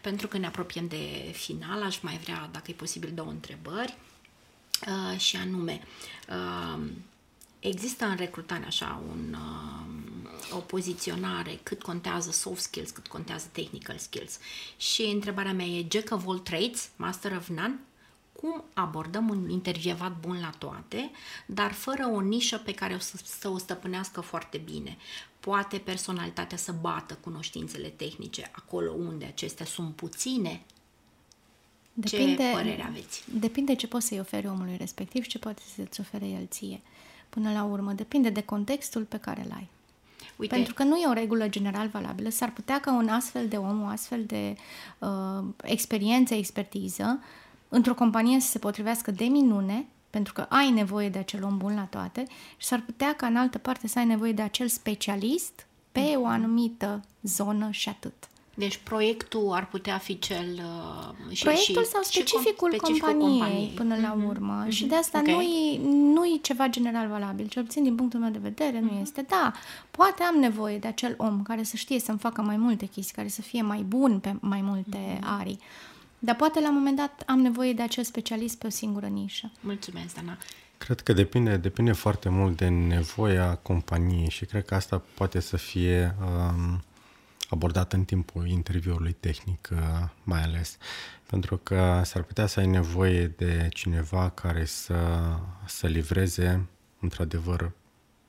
[0.02, 3.96] Pentru că ne apropiem de final, aș mai vrea, dacă e posibil, două întrebări.
[4.86, 5.80] Uh, și anume,
[6.28, 6.82] uh,
[7.60, 13.96] există în recrutare așa un, uh, o poziționare cât contează soft skills, cât contează technical
[13.96, 14.38] skills.
[14.76, 17.78] Și întrebarea mea e Jack of all trades, master of none?
[18.32, 21.10] Cum abordăm un intervievat bun la toate,
[21.46, 24.96] dar fără o nișă pe care o să, să o stăpânească foarte bine?
[25.40, 30.62] Poate personalitatea să bată cunoștințele tehnice acolo unde acestea sunt puține?
[31.92, 33.24] Depinde, ce părere aveți?
[33.34, 36.80] Depinde ce poți să-i oferi omului respectiv și ce poate să-ți ofere el ție.
[37.38, 37.92] Uh, până la urmă.
[37.92, 39.68] Depinde de contextul pe care îl ai.
[40.36, 40.54] Uite.
[40.54, 42.28] Pentru că nu e o regulă general valabilă.
[42.28, 44.56] S-ar putea ca un astfel de om, o astfel de
[44.98, 47.20] uh, experiență, expertiză,
[47.68, 51.74] într-o companie să se potrivească de minune, pentru că ai nevoie de acel om bun
[51.74, 55.66] la toate și s-ar putea ca în altă parte să ai nevoie de acel specialist
[55.92, 56.22] pe mm-hmm.
[56.22, 58.28] o anumită zonă și atât.
[58.58, 60.46] Deci proiectul ar putea fi cel...
[60.56, 64.28] Uh, și, proiectul și, sau specificul, și com- specificul companiei, companiei până la mhm.
[64.28, 64.64] urmă.
[64.64, 64.70] Mm-hmm.
[64.70, 65.34] Și de asta okay.
[65.34, 65.80] nu-i,
[66.12, 67.46] nu-i ceva general valabil.
[67.46, 68.82] Cel puțin din punctul meu de vedere mm-hmm.
[68.82, 69.02] nu mhm.
[69.02, 69.24] este.
[69.28, 69.52] Da,
[69.90, 73.28] poate am nevoie de acel om care să știe să-mi facă mai multe chestii, care
[73.28, 75.38] să fie mai bun pe mai multe mm-hmm.
[75.38, 75.58] arii.
[76.18, 79.50] Dar poate la un moment dat am nevoie de acel specialist pe o singură nișă.
[79.60, 80.38] Mulțumesc, Dana.
[80.78, 85.56] Cred că depinde, depinde foarte mult de nevoia companiei și cred că asta poate să
[85.56, 86.82] fie um,
[87.48, 89.78] abordat în timpul interviului tehnic, uh,
[90.22, 90.76] mai ales.
[91.26, 94.96] Pentru că s-ar putea să ai nevoie de cineva care să,
[95.66, 96.66] să livreze,
[97.00, 97.72] într-adevăr,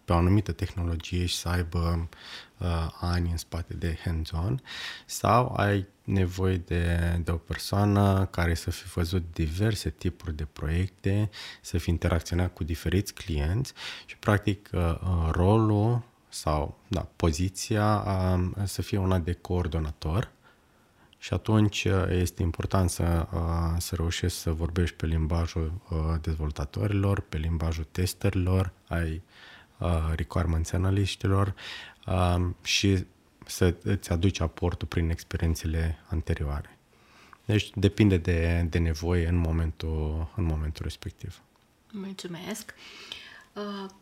[0.09, 2.09] pe o anumită tehnologie și să aibă
[2.57, 4.61] uh, ani în spate de hands-on
[5.05, 11.29] sau ai nevoie de, de o persoană care să fi văzut diverse tipuri de proiecte,
[11.61, 13.73] să fi interacționat cu diferiți clienți
[14.05, 20.31] și practic uh, uh rolul sau da, poziția uh, să fie una de coordonator
[21.17, 25.71] și atunci uh, este important să, uh, să reușești să vorbești pe limbajul
[26.21, 29.21] dezvoltatorilor, pe limbajul testerilor, ai
[30.15, 31.55] requirements analiștilor
[32.61, 33.05] și
[33.45, 36.77] să îți aduci aportul prin experiențele anterioare.
[37.45, 41.41] Deci depinde de, de nevoie în momentul, în momentul respectiv.
[41.91, 42.73] Mulțumesc.
[42.77, 43.28] Uh,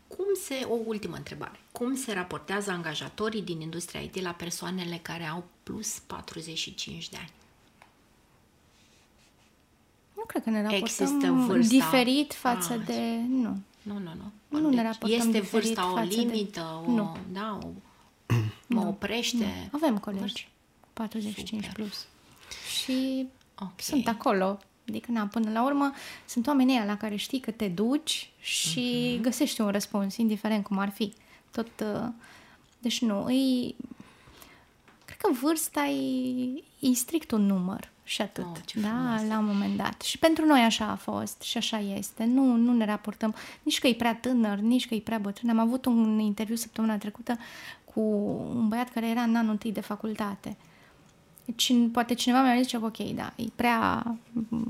[0.08, 5.24] cum se, o ultimă întrebare, cum se raportează angajatorii din industria IT la persoanele care
[5.24, 7.32] au plus 45 de ani?
[10.16, 11.76] Nu cred că ne raportăm Există vârsta...
[11.76, 13.20] diferit față A, de...
[13.28, 13.58] Nu.
[13.82, 14.32] Nu, nu, nu.
[14.60, 16.82] Nu deci ne raportăm Este vârsta o limită?
[16.86, 16.92] De...
[16.92, 17.18] O, nu.
[17.32, 17.68] Da, o,
[18.68, 18.88] mă nu.
[18.88, 19.70] oprește?
[19.72, 19.80] Nu.
[19.80, 20.50] Avem colegi
[20.94, 21.76] 45 Super.
[21.76, 22.08] plus.
[22.82, 23.74] Și okay.
[23.78, 25.94] sunt acolo Adică, na, până la urmă,
[26.26, 29.22] sunt oamenii la care știi că te duci și uh-huh.
[29.22, 31.14] găsești un răspuns, indiferent cum ar fi.
[31.52, 32.08] Tot, uh,
[32.80, 33.76] deci nu, îi...
[35.06, 39.28] Cred că vârsta e, e strict un număr și atât, oh, da, frumos.
[39.28, 40.02] la un moment dat.
[40.02, 42.24] Și pentru noi așa a fost și așa este.
[42.24, 45.50] Nu, nu ne raportăm nici că e prea tânăr, nici că e prea bătrân.
[45.50, 47.38] Am avut un interviu săptămâna trecută
[47.94, 48.00] cu
[48.56, 50.58] un băiat care era în anul întâi de facultate
[51.48, 54.04] deci, poate cineva mi-a zis, ok, da, e prea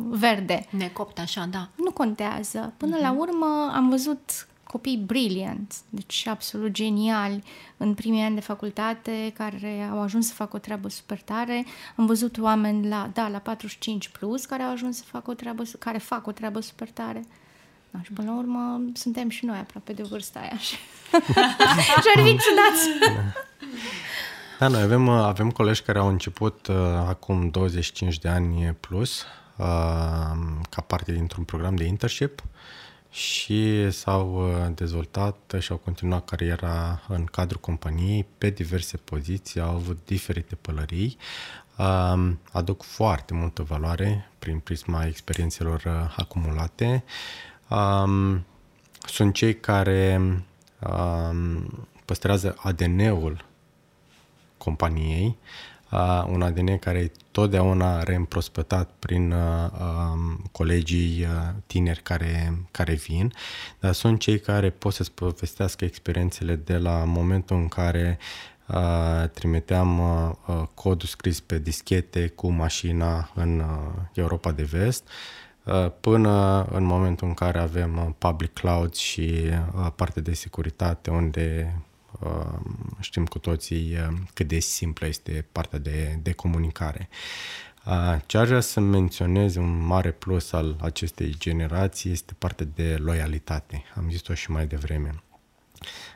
[0.10, 0.66] verde.
[0.70, 1.70] Necopt așa, da.
[1.76, 2.74] Nu contează.
[2.78, 3.02] Până uh-huh.
[3.02, 7.44] la urmă am văzut copii brilliant, deci absolut geniali
[7.78, 11.66] în primii ani de facultate care au ajuns să facă o treabă super tare.
[11.96, 15.64] Am văzut oameni la, da, la 45 plus care au ajuns să facă o treabă,
[15.80, 17.26] care fac o treabă super tare.
[17.92, 20.58] Da, și până la urmă suntem și noi aproape de vârsta aia.
[20.68, 20.76] Și,
[22.04, 22.78] și ar fi ciudat.
[24.60, 26.76] Da, noi avem, avem colegi care au început uh,
[27.08, 29.66] acum 25 de ani plus uh,
[30.70, 32.44] ca parte dintr-un program de internship
[33.10, 39.76] și s-au uh, dezvoltat și au continuat cariera în cadrul companiei pe diverse poziții, au
[39.76, 41.18] avut diferite pălării,
[41.78, 47.04] uh, aduc foarte multă valoare prin prisma experiențelor uh, acumulate.
[47.68, 48.38] Uh,
[49.06, 50.32] sunt cei care
[50.80, 51.64] uh,
[52.06, 53.47] păstrează ADN-ul
[54.68, 55.38] companiei,
[55.92, 62.94] uh, un ADN care e totdeauna reîmprospătat prin uh, um, colegii uh, tineri care, care
[62.94, 63.34] vin,
[63.80, 68.18] dar sunt cei care pot să-ți povestească experiențele de la momentul în care
[68.68, 75.08] uh, trimiteam uh, uh, codul scris pe dischete cu mașina în uh, Europa de Vest,
[75.64, 79.34] uh, până în momentul în care avem public cloud și
[79.96, 81.87] parte de securitate unde Ehm,
[83.00, 87.10] știm cu toții ehm, cât de simplă este partea de, de comunicare.
[88.26, 93.84] Ce aș vrea să menționez un mare plus al acestei generații este partea de loialitate.
[93.96, 95.24] Am zis-o și mai devreme.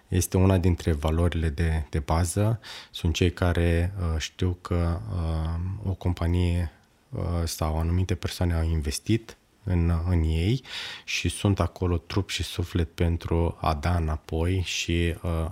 [0.07, 2.59] Este una dintre valorile de, de bază.
[2.91, 6.71] Sunt cei care uh, știu că uh, o companie
[7.09, 10.63] uh, sau anumite persoane au investit în, în ei
[11.03, 15.51] și sunt acolo trup și suflet pentru a da înapoi și uh,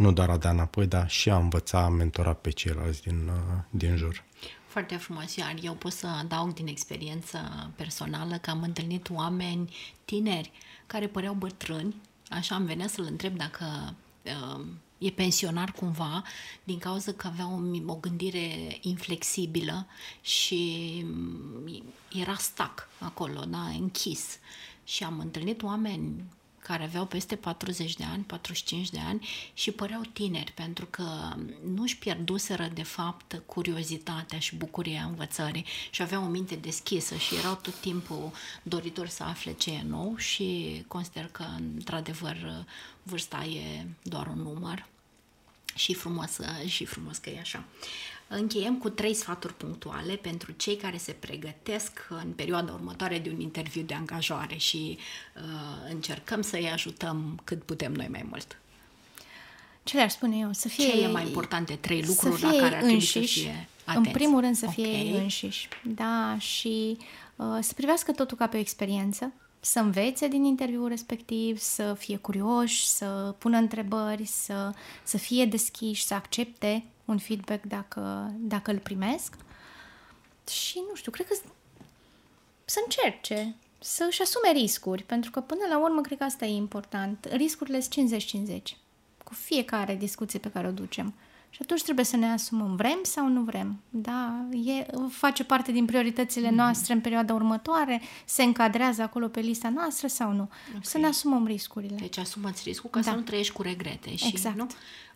[0.00, 3.62] nu doar a da înapoi, dar și a învăța, a mentora pe ceilalți din, uh,
[3.70, 4.24] din jur.
[4.66, 7.38] Foarte frumos, iar eu pot să adaug din experiență
[7.76, 10.50] personală că am întâlnit oameni tineri
[10.86, 11.94] care păreau bătrâni,
[12.28, 14.64] așa am venit să-l întreb dacă uh,
[14.98, 16.22] e pensionar cumva,
[16.64, 19.86] din cauza că avea o, o gândire inflexibilă
[20.20, 21.82] și mm,
[22.12, 24.38] era stac acolo, da, închis.
[24.84, 26.24] Și am întâlnit oameni
[26.70, 31.34] care aveau peste 40 de ani, 45 de ani și păreau tineri pentru că
[31.74, 37.34] nu își pierduseră de fapt curiozitatea și bucuria învățării și aveau o minte deschisă și
[37.34, 38.32] erau tot timpul
[38.62, 42.64] doritori să afle ce e nou și consider că într-adevăr
[43.02, 44.86] vârsta e doar un număr
[45.74, 47.64] și frumos, și frumos că e așa.
[48.32, 53.40] Încheiem cu trei sfaturi punctuale pentru cei care se pregătesc în perioada următoare de un
[53.40, 54.98] interviu de angajare și
[55.36, 58.58] uh, încercăm să-i ajutăm cât putem noi mai mult.
[59.82, 60.52] Ce le-aș spune eu?
[60.52, 61.74] Să fie Ce e mai importante?
[61.74, 64.08] Trei lucruri la care ar trebui să fie atenți.
[64.08, 65.20] În primul rând să fie okay.
[65.22, 65.68] înșiși.
[65.82, 66.96] Da, și
[67.36, 72.16] uh, să privească totul ca pe o experiență, să învețe din interviul respectiv, să fie
[72.16, 74.72] curioși, să pună întrebări, să,
[75.02, 79.36] să fie deschiși, să accepte un feedback dacă, dacă îl primesc.
[80.50, 81.34] Și, nu știu, cred că
[82.64, 86.54] să încerce, să își asume riscuri, pentru că până la urmă cred că asta e
[86.54, 87.28] important.
[87.32, 88.22] Riscurile sunt
[88.62, 88.62] 50-50
[89.24, 91.14] cu fiecare discuție pe care o ducem.
[91.50, 93.80] Și atunci trebuie să ne asumăm, vrem sau nu vrem.
[93.88, 96.54] Da, e, face parte din prioritățile mm-hmm.
[96.54, 100.48] noastre în perioada următoare, se încadrează acolo pe lista noastră sau nu.
[100.68, 100.80] Okay.
[100.82, 101.96] Să ne asumăm riscurile.
[101.96, 103.10] Deci asumați riscul ca da.
[103.10, 104.56] să nu trăiești cu regrete și exact.
[104.56, 104.66] nu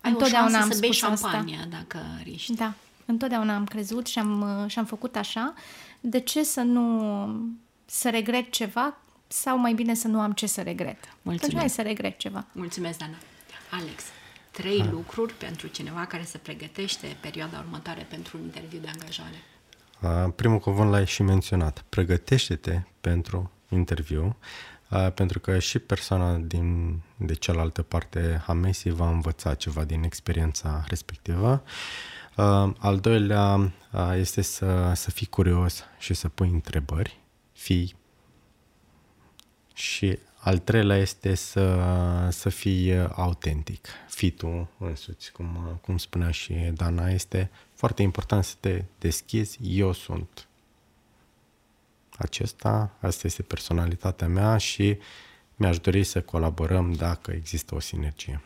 [0.01, 1.69] ai Întotdeauna o am să bei șampania asta.
[1.71, 2.55] dacă riști.
[2.55, 2.75] Da,
[3.05, 5.55] întotdeauna am crezut și am, și am făcut așa.
[6.01, 7.55] De ce să nu
[7.85, 8.97] să regret ceva
[9.29, 10.99] sau mai bine să nu am ce să regret?
[11.23, 11.53] Mulțumesc.
[11.53, 12.45] Deci hai să regret ceva.
[12.53, 13.17] Mulțumesc, Dana.
[13.71, 14.03] Alex,
[14.55, 14.91] trei ha.
[14.91, 19.43] lucruri pentru cineva care se pregătește perioada următoare pentru un interviu de angajare.
[20.37, 21.85] Primul cuvânt l-ai și menționat.
[21.89, 24.37] Pregătește-te pentru interviu,
[25.15, 30.85] pentru că și persoana din, de cealaltă parte a mesii va învăța ceva din experiența
[30.89, 31.63] respectivă.
[32.79, 33.73] Al doilea
[34.15, 37.21] este să, să fii curios și să pui întrebări.
[37.53, 37.95] Fii
[39.75, 41.79] și al treilea este să,
[42.31, 47.11] să fii autentic, fii tu însuți, cum, cum spunea și Dana.
[47.11, 49.59] Este foarte important să te deschizi.
[49.63, 50.49] Eu sunt
[52.17, 54.99] acesta, asta este personalitatea mea și
[55.57, 58.41] mi-aș dori să colaborăm dacă există o sinergie.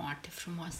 [0.00, 0.74] Foarte frumos.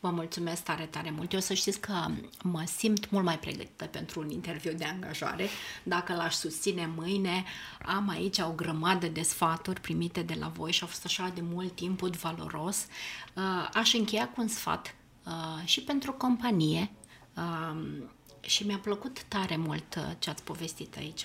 [0.00, 1.32] Vă mulțumesc tare, tare mult.
[1.32, 2.06] Eu să știți că
[2.42, 5.48] mă simt mult mai pregătită pentru un interviu de angajare.
[5.82, 7.44] Dacă l-aș susține mâine,
[7.86, 11.40] am aici o grămadă de sfaturi primite de la voi și au fost așa de
[11.40, 12.86] mult input valoros.
[13.34, 14.94] Uh, aș încheia cu un sfat
[15.26, 16.90] uh, și pentru companie
[17.36, 18.10] um,
[18.40, 21.24] și mi-a plăcut tare mult uh, ce ați povestit aici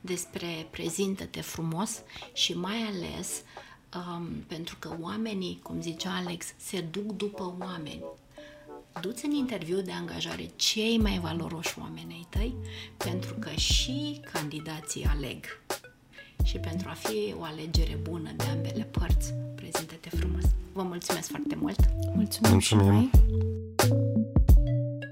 [0.00, 6.80] despre prezintă-te frumos și mai ales uh, um, pentru că oamenii, cum zicea Alex, se
[6.80, 8.02] duc după oameni.
[9.00, 12.54] Du-ți în interviu de angajare cei mai valoroși oameni ai tăi,
[12.96, 15.44] pentru că și candidații aleg.
[16.44, 20.44] Și pentru a fi o alegere bună de ambele părți, prezintă-te frumos.
[20.72, 21.78] Vă mulțumesc foarte mult!
[22.14, 22.60] Mulțumim, Mulțumim.
[22.60, 23.10] și noi!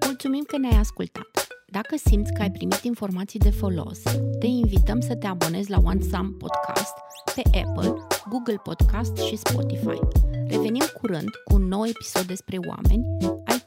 [0.06, 1.47] Mulțumim că ne-ai ascultat!
[1.70, 4.02] Dacă simți că ai primit informații de folos,
[4.38, 6.94] te invităm să te abonezi la One Sam Podcast
[7.34, 7.94] pe Apple,
[8.28, 9.98] Google Podcast și Spotify.
[10.46, 13.06] Revenim curând cu un nou episod despre oameni,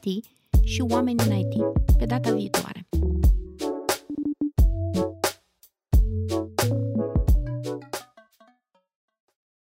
[0.02, 0.24] IT
[0.64, 1.62] și oameni în IT,
[1.98, 2.81] pe data viitoare.